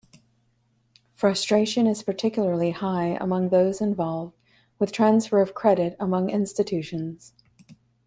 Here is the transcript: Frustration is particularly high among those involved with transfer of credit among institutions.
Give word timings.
Frustration 1.13 1.85
is 1.85 2.01
particularly 2.01 2.71
high 2.71 3.15
among 3.21 3.49
those 3.49 3.81
involved 3.81 4.35
with 4.79 4.91
transfer 4.91 5.41
of 5.41 5.53
credit 5.53 5.95
among 5.99 6.31
institutions. 6.31 7.33